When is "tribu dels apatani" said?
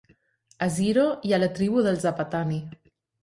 1.59-2.59